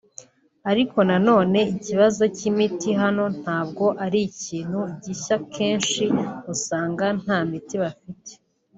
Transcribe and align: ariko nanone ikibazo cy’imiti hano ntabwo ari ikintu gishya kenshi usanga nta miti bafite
ariko 0.71 0.97
nanone 1.09 1.59
ikibazo 1.75 2.23
cy’imiti 2.35 2.89
hano 3.01 3.25
ntabwo 3.39 3.85
ari 4.05 4.19
ikintu 4.29 4.79
gishya 5.03 5.35
kenshi 5.53 6.03
usanga 6.53 7.05
nta 7.21 7.37
miti 7.49 7.75
bafite 7.83 8.31